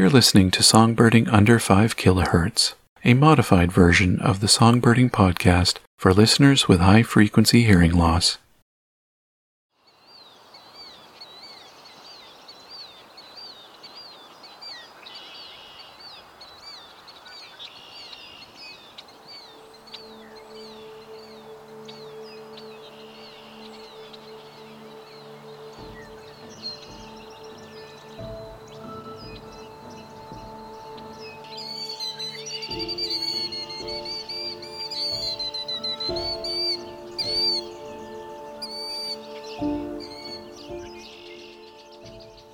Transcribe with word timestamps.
You're 0.00 0.08
listening 0.08 0.50
to 0.52 0.62
Songbirding 0.62 1.30
Under 1.30 1.58
5 1.58 1.94
kHz, 1.94 2.72
a 3.04 3.12
modified 3.12 3.70
version 3.70 4.18
of 4.20 4.40
the 4.40 4.46
Songbirding 4.46 5.10
podcast 5.10 5.76
for 5.98 6.14
listeners 6.14 6.66
with 6.66 6.80
high 6.80 7.02
frequency 7.02 7.64
hearing 7.64 7.92
loss. 7.92 8.38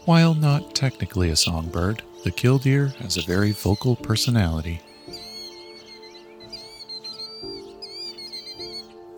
While 0.07 0.35
not 0.35 0.73
technically 0.73 1.31
a 1.31 1.37
songbird, 1.37 2.01
the 2.23 2.31
killdeer 2.31 2.87
has 3.01 3.17
a 3.17 3.23
very 3.23 3.51
vocal 3.51 3.97
personality. 3.97 4.81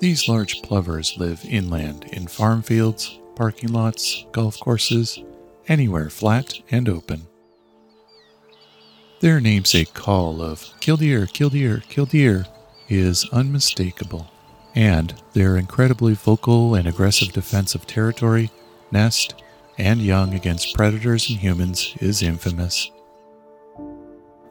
These 0.01 0.29
large 0.29 0.63
plovers 0.63 1.15
live 1.19 1.45
inland 1.45 2.05
in 2.05 2.27
farm 2.27 2.63
fields, 2.63 3.19
parking 3.37 3.71
lots, 3.71 4.25
golf 4.33 4.59
courses, 4.59 5.23
anywhere 5.67 6.09
flat 6.09 6.55
and 6.71 6.89
open. 6.89 7.27
Their 9.21 9.41
namesake 9.41 9.93
call 9.93 10.41
of 10.41 10.65
killdeer, 10.81 11.27
killdeer, 11.27 11.83
killdeer 11.91 12.47
is 12.89 13.29
unmistakable, 13.31 14.31
and 14.75 15.13
their 15.35 15.59
incredibly 15.59 16.15
vocal 16.15 16.75
and 16.75 16.89
aggressive 16.89 17.35
defense 17.35 17.75
of 17.75 17.87
territory, 17.87 18.51
nest, 18.91 19.35
and 19.79 20.03
young 20.03 20.35
against 20.35 20.75
predators 20.75 21.31
and 21.31 21.39
humans 21.39 21.95
is 22.01 22.23
infamous. 22.23 22.91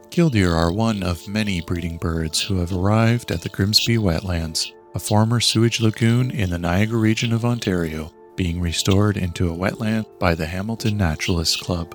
Killdeer 0.09 0.51
are 0.51 0.71
one 0.71 1.03
of 1.03 1.27
many 1.27 1.61
breeding 1.61 1.97
birds 1.97 2.41
who 2.41 2.57
have 2.57 2.73
arrived 2.73 3.31
at 3.31 3.41
the 3.41 3.49
Grimsby 3.49 3.97
Wetlands, 3.97 4.71
a 4.95 4.99
former 4.99 5.39
sewage 5.39 5.79
lagoon 5.79 6.31
in 6.31 6.49
the 6.49 6.57
Niagara 6.57 6.97
region 6.97 7.33
of 7.33 7.45
Ontario, 7.45 8.11
being 8.35 8.59
restored 8.59 9.17
into 9.17 9.51
a 9.51 9.55
wetland 9.55 10.05
by 10.17 10.33
the 10.33 10.45
Hamilton 10.45 10.97
Naturalists 10.97 11.57
Club. 11.57 11.93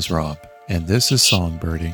Is 0.00 0.10
Rob, 0.10 0.38
and 0.66 0.86
this 0.86 1.12
is 1.12 1.20
Songbirding. 1.20 1.92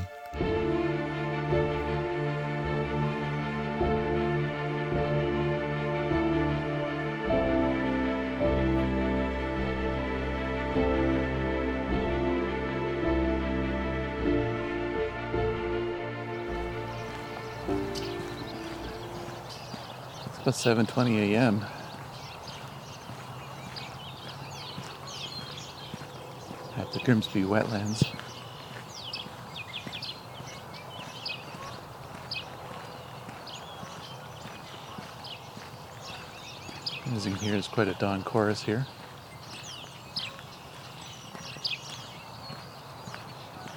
It's 20.44 20.62
about 20.62 20.86
7:20 20.86 21.32
a.m. 21.32 21.64
the 26.96 27.04
Grimsby 27.04 27.42
Wetlands. 27.42 28.06
As 37.14 37.26
you 37.26 37.32
can 37.32 37.40
hear, 37.40 37.52
there's 37.52 37.68
quite 37.68 37.88
a 37.88 37.94
dawn 37.94 38.22
chorus 38.22 38.62
here. 38.62 38.86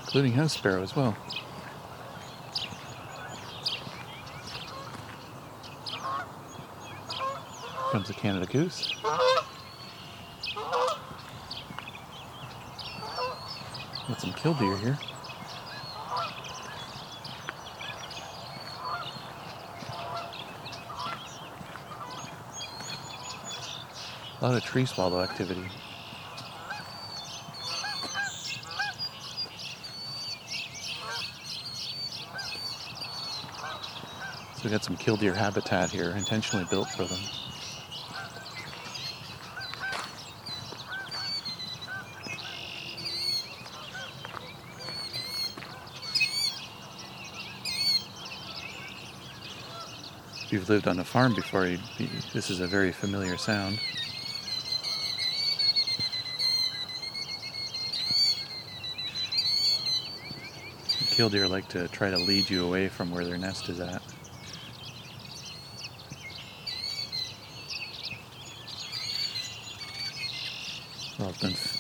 Including 0.04 0.34
house 0.34 0.54
sparrow 0.54 0.82
as 0.82 0.96
well. 0.96 1.16
Comes 7.92 8.08
the 8.08 8.14
Canada 8.14 8.46
goose. 8.46 8.94
Some 14.20 14.34
killdeer 14.34 14.76
here. 14.76 14.98
A 24.42 24.46
lot 24.46 24.56
of 24.56 24.64
tree 24.66 24.86
swallow 24.86 25.22
activity. 25.22 25.64
So 34.56 34.66
we 34.66 34.70
got 34.70 34.84
some 34.84 34.98
killdeer 34.98 35.34
habitat 35.34 35.92
here, 35.92 36.10
intentionally 36.18 36.66
built 36.70 36.90
for 36.90 37.06
them. 37.06 37.20
If 50.50 50.54
you've 50.54 50.70
lived 50.70 50.88
on 50.88 50.98
a 50.98 51.04
farm 51.04 51.36
before, 51.36 51.68
you'd 51.68 51.80
be, 52.00 52.10
this 52.34 52.50
is 52.50 52.60
a 52.60 52.66
very 52.66 52.92
familiar 52.92 53.38
sound. 53.38 53.80
Killdeer 61.12 61.48
like 61.48 61.68
to 61.68 61.88
try 61.90 62.10
to 62.10 62.18
lead 62.18 62.50
you 62.50 62.66
away 62.66 62.88
from 62.88 63.12
where 63.12 63.24
their 63.26 63.38
nest 63.38 63.70
is 63.70 63.80
at. 63.80 64.02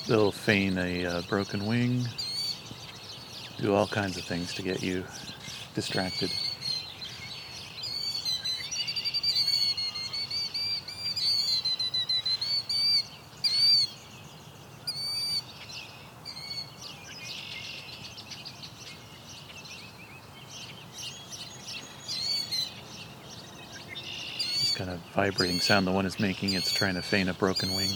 They'll 0.05 0.31
feign 0.31 0.77
a 0.77 1.05
uh, 1.07 1.21
broken 1.23 1.65
wing, 1.65 2.07
do 3.57 3.73
all 3.73 3.87
kinds 3.87 4.15
of 4.17 4.25
things 4.25 4.53
to 4.53 4.61
get 4.61 4.83
you 4.83 5.05
distracted. 5.73 6.29
Vibrating 25.13 25.59
sound 25.59 25.87
the 25.87 25.91
one 25.91 26.05
is 26.05 26.19
making, 26.19 26.53
it's 26.53 26.71
trying 26.71 26.95
to 26.95 27.01
feign 27.01 27.29
a 27.29 27.33
broken 27.33 27.73
wing. 27.75 27.91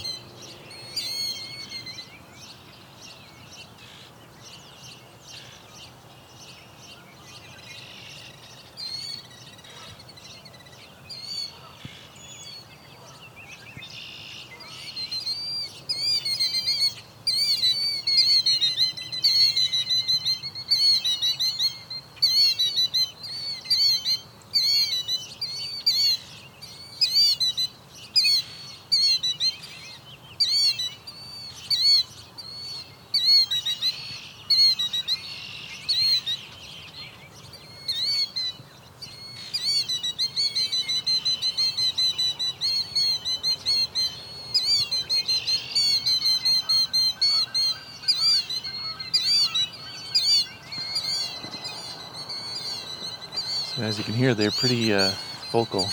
As 53.83 53.97
you 53.97 54.06
can 54.06 54.13
hear, 54.13 54.33
they're 54.33 54.50
pretty 54.50 54.94
uh, 54.94 55.12
vocal. 55.51 55.83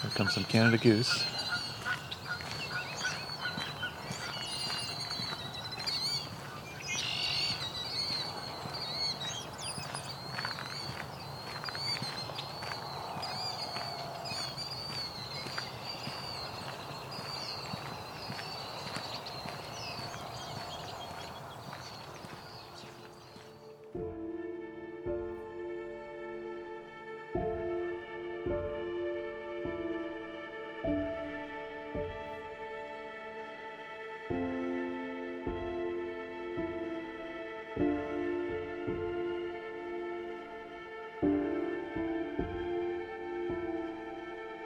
Here 0.00 0.10
comes 0.14 0.32
some 0.32 0.44
Canada 0.44 0.78
goose. 0.78 1.24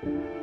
You 0.02 0.35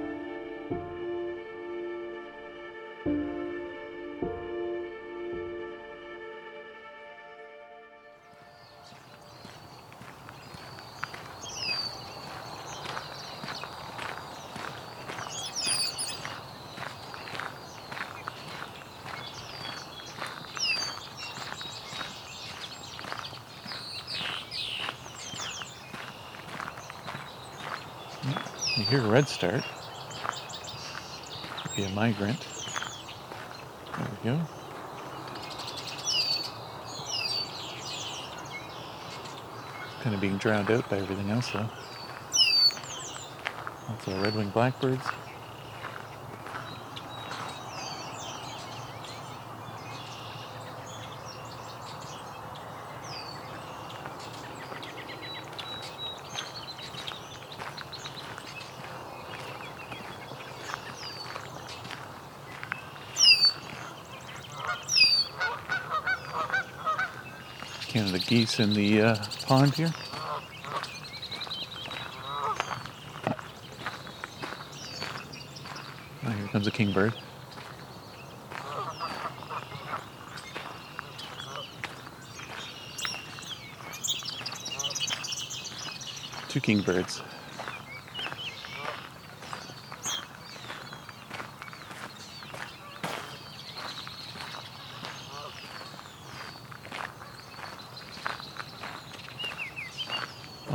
hear 28.94 29.04
a 29.04 29.10
red 29.10 29.28
start. 29.28 29.64
Be 31.76 31.84
a 31.84 31.90
migrant. 31.90 32.40
There 33.98 34.08
we 34.12 34.30
go. 34.30 34.40
Kind 40.02 40.14
of 40.14 40.22
being 40.22 40.38
drowned 40.38 40.70
out 40.70 40.88
by 40.92 41.00
everything 41.00 41.32
else 41.32 41.50
though. 41.50 41.68
Lots 43.90 44.08
of 44.08 44.22
red-winged 44.22 44.54
blackbirds. 44.54 45.02
Canada 67.94 68.18
geese 68.34 68.60
in 68.60 68.74
the 68.74 69.00
uh, 69.00 69.16
pond 69.46 69.76
here. 69.76 69.94
Oh, 76.26 76.32
here 76.32 76.48
comes 76.48 76.66
a 76.66 76.72
kingbird. 76.72 77.14
Two 86.50 86.60
kingbirds. 86.60 87.22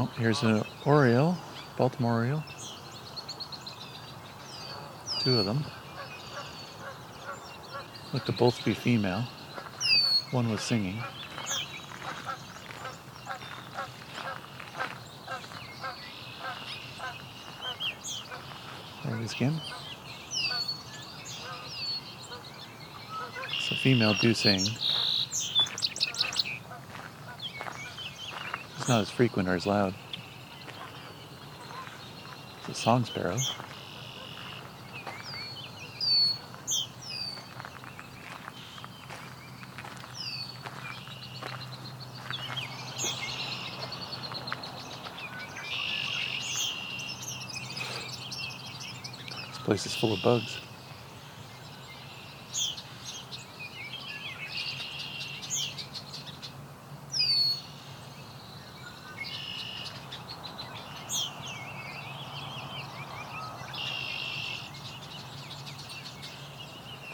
Oh, 0.01 0.09
here's 0.29 0.43
an 0.43 0.63
oriole, 0.85 1.39
Baltimore 1.79 2.19
oriole. 2.19 2.45
Two 5.21 5.39
of 5.39 5.47
them. 5.47 5.65
Look 8.13 8.27
to 8.27 8.33
both 8.33 8.63
be 8.63 8.75
female. 8.75 9.25
One 10.33 10.51
was 10.51 10.61
singing. 10.61 11.03
There 19.03 19.17
it 19.17 19.23
is 19.23 19.33
again. 19.33 19.59
So 23.61 23.77
female 23.77 24.13
do 24.21 24.35
sing. 24.35 24.61
It's 28.77 28.89
not 28.91 29.01
as 29.01 29.09
frequent 29.09 29.49
or 29.49 29.55
as 29.55 29.67
loud. 29.67 29.95
Song 32.79 33.05
sparrow. 33.05 33.37
This 49.49 49.59
place 49.65 49.85
is 49.87 49.95
full 49.97 50.13
of 50.13 50.23
bugs. 50.23 50.61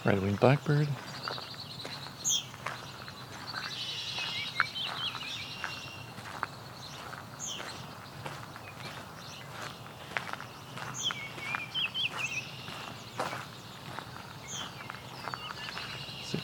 Red-winged 0.04 0.33
blackbird. 0.44 0.86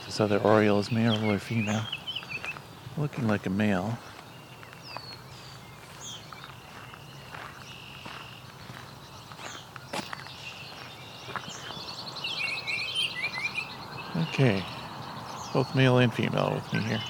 This 0.07 0.19
other 0.19 0.39
oriole 0.39 0.79
is 0.79 0.91
male 0.91 1.23
or 1.31 1.39
female. 1.39 1.83
Looking 2.97 3.29
like 3.29 3.45
a 3.45 3.51
male. 3.51 3.99
Okay, 14.41 14.65
both 15.53 15.75
male 15.75 15.99
and 15.99 16.15
female 16.15 16.55
with 16.55 16.73
me 16.73 16.81
here. 16.81 17.03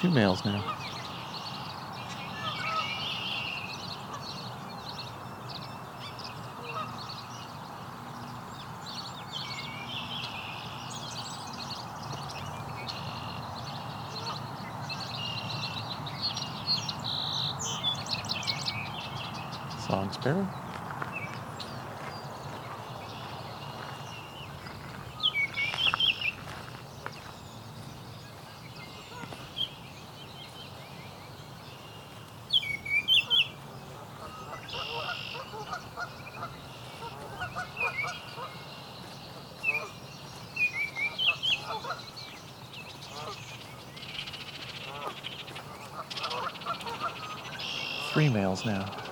Two 0.00 0.10
males 0.10 0.44
now. 0.44 0.62
Song 19.86 20.10
sparrow. 20.12 20.48
Three 48.14 48.28
males 48.28 48.64
now. 48.64 49.03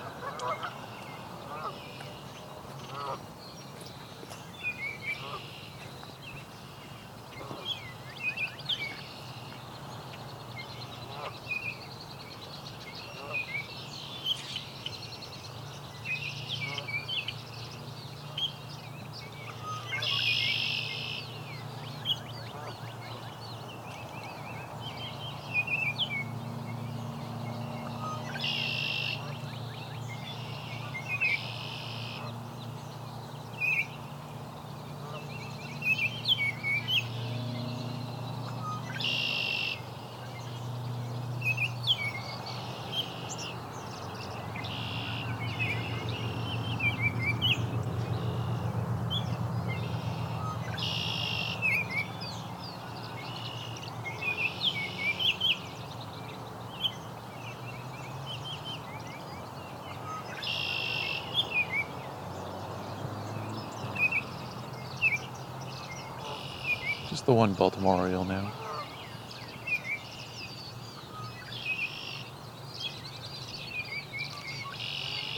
Just 67.13 67.27
the 67.27 67.35
one 67.35 67.53
Baltimore 67.53 67.97
Oriole 67.97 68.25
now. 68.25 68.51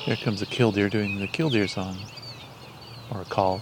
Here 0.04 0.14
comes 0.14 0.40
a 0.40 0.46
killdeer 0.46 0.88
doing 0.88 1.18
the 1.18 1.26
killdeer 1.26 1.66
song. 1.66 1.96
Or 3.10 3.22
a 3.22 3.24
call. 3.24 3.60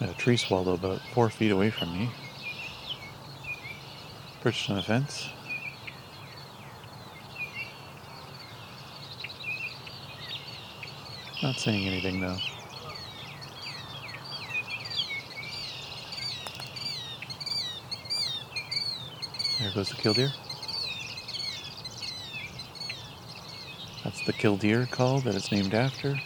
A 0.00 0.12
tree 0.14 0.36
swallow 0.36 0.74
about 0.74 1.00
four 1.14 1.30
feet 1.30 1.52
away 1.52 1.70
from 1.70 1.92
me. 1.92 2.10
A 4.46 4.52
fence. 4.52 5.28
Not 11.42 11.58
saying 11.58 11.88
anything 11.88 12.20
though. 12.20 12.36
There 19.58 19.72
goes 19.74 19.88
the 19.88 19.96
killdeer. 19.96 20.32
That's 24.04 24.24
the 24.26 24.32
killdeer 24.32 24.86
call 24.86 25.22
that 25.22 25.34
it's 25.34 25.50
named 25.50 25.74
after. 25.74 26.20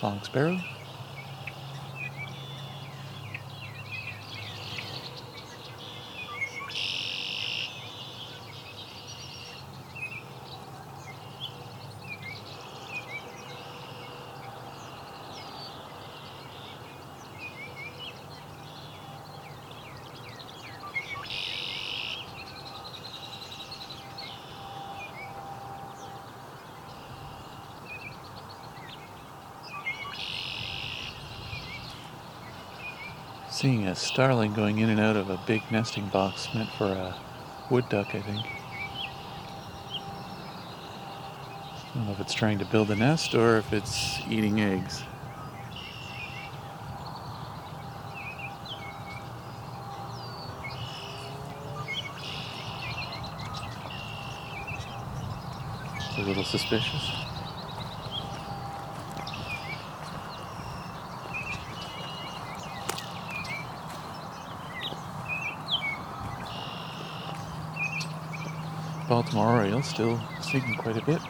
Song 0.00 0.22
sparrow. 0.22 0.64
Seeing 33.60 33.86
a 33.88 33.94
starling 33.94 34.54
going 34.54 34.78
in 34.78 34.88
and 34.88 34.98
out 34.98 35.16
of 35.16 35.28
a 35.28 35.38
big 35.46 35.60
nesting 35.70 36.08
box 36.08 36.48
meant 36.54 36.70
for 36.78 36.86
a 36.86 37.14
wood 37.68 37.86
duck, 37.90 38.14
I 38.14 38.22
think. 38.22 38.46
I 41.76 41.94
don't 41.94 42.06
know 42.06 42.12
if 42.12 42.20
it's 42.20 42.32
trying 42.32 42.58
to 42.60 42.64
build 42.64 42.90
a 42.90 42.96
nest 42.96 43.34
or 43.34 43.58
if 43.58 43.70
it's 43.74 44.18
eating 44.30 44.62
eggs. 44.62 45.02
A 56.16 56.22
little 56.22 56.44
suspicious. 56.44 57.19
Baltimore 69.10 69.56
Oriole 69.56 69.82
still 69.82 70.20
singing 70.40 70.76
quite 70.76 70.96
a 70.96 71.04
bit. 71.04 71.20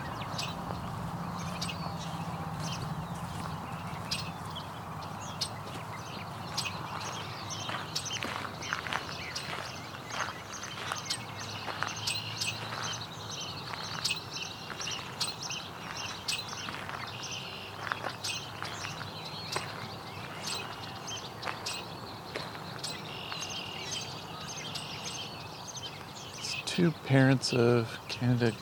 It's 26.39 26.70
two 26.81 26.93
parents 27.05 27.53
of 27.53 27.99
Canada 28.09 28.53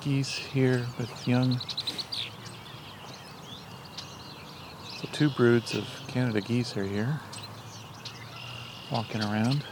geese 0.00 0.36
here 0.36 0.86
with 0.96 1.26
young. 1.26 1.58
So 4.96 5.08
two 5.10 5.28
broods 5.30 5.74
of 5.74 5.84
Canada 6.06 6.40
geese 6.40 6.76
are 6.76 6.84
here, 6.84 7.18
walking 8.92 9.24
around. 9.24 9.64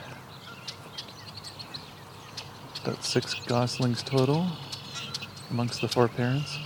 About 2.82 3.04
six 3.04 3.34
goslings 3.46 4.02
total 4.02 4.48
amongst 5.52 5.80
the 5.80 5.86
four 5.86 6.08
parents. 6.08 6.58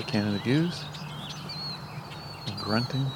The 0.00 0.04
Canada 0.04 0.38
goose. 0.40 0.88
Grunting. 2.56 3.14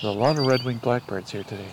There's 0.00 0.16
a 0.16 0.18
lot 0.18 0.38
of 0.38 0.46
red-winged 0.46 0.80
blackbirds 0.80 1.30
here 1.30 1.42
today. 1.42 1.68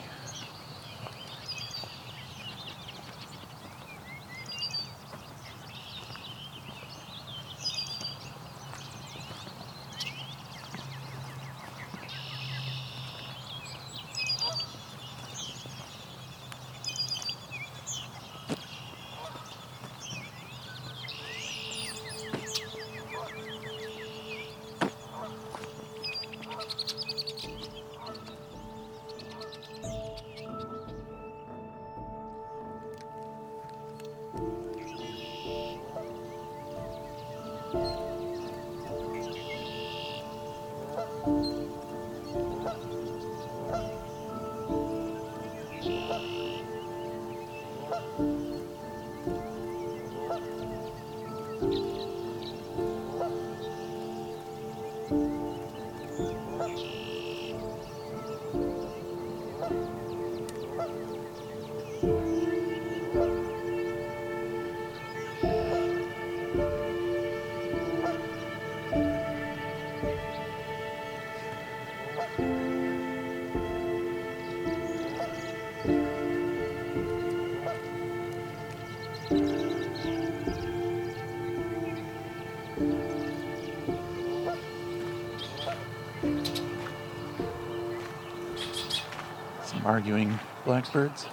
Arguing 89.88 90.38
blackbirds. 90.66 91.26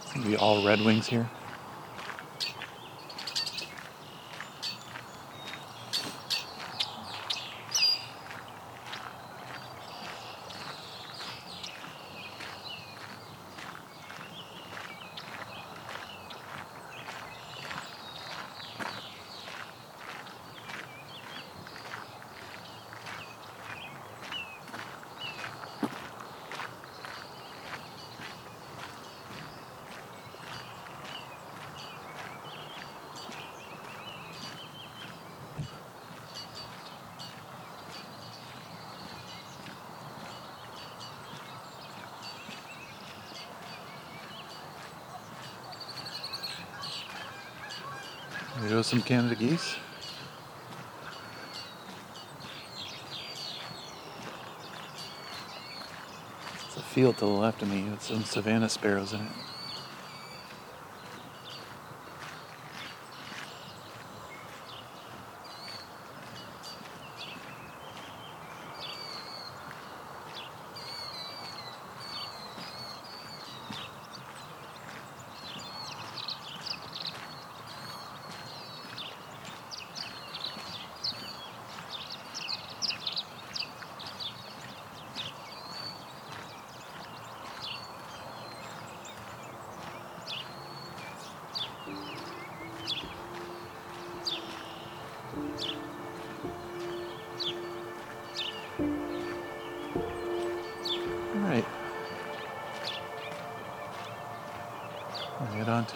It's 0.00 0.12
gonna 0.12 0.26
be 0.26 0.36
all 0.36 0.62
red 0.62 0.80
wings 0.80 1.08
here. 1.08 1.28
There 48.68 48.76
goes 48.76 48.86
some 48.86 49.00
Canada 49.00 49.34
geese. 49.34 49.76
It's 56.66 56.76
a 56.76 56.80
field 56.82 57.16
to 57.16 57.24
the 57.24 57.30
left 57.30 57.62
of 57.62 57.70
me 57.70 57.84
with 57.84 58.02
some 58.02 58.24
Savannah 58.24 58.68
sparrows 58.68 59.14
in 59.14 59.20
it. 59.20 59.32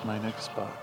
My 0.05 0.19
next 0.19 0.45
spot. 0.45 0.77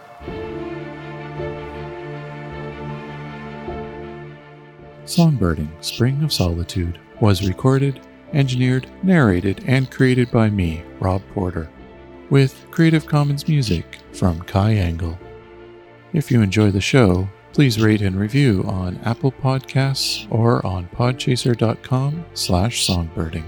Songbirding 5.05 5.69
Spring 5.83 6.23
of 6.23 6.31
Solitude 6.31 6.99
was 7.19 7.47
recorded, 7.47 7.99
engineered, 8.33 8.87
narrated, 9.03 9.63
and 9.65 9.89
created 9.89 10.31
by 10.31 10.49
me, 10.49 10.83
Rob 10.99 11.21
Porter, 11.33 11.69
with 12.29 12.65
Creative 12.71 13.05
Commons 13.05 13.47
music 13.47 13.97
from 14.13 14.39
Kai 14.41 14.75
Engel. 14.75 15.17
If 16.13 16.31
you 16.31 16.41
enjoy 16.41 16.71
the 16.71 16.79
show, 16.79 17.27
please 17.53 17.81
rate 17.81 18.01
and 18.01 18.15
review 18.15 18.63
on 18.67 18.99
Apple 19.03 19.31
Podcasts 19.31 20.27
or 20.31 20.65
on 20.65 20.87
podchaser.com 20.95 22.25
slash 22.33 22.87
songbirding. 22.87 23.45